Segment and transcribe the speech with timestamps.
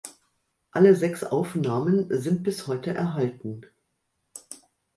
[0.71, 3.67] Alle sechs Aufnahmen sind bis heute erhalten.